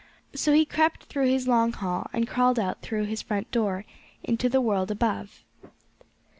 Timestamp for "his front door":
3.03-3.85